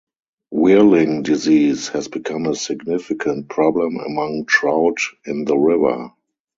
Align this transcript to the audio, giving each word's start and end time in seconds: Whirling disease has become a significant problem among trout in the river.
Whirling 0.49 1.21
disease 1.21 1.89
has 1.89 2.07
become 2.07 2.47
a 2.47 2.55
significant 2.55 3.49
problem 3.49 3.97
among 3.97 4.45
trout 4.47 4.97
in 5.27 5.45
the 5.45 5.55
river. 5.55 6.11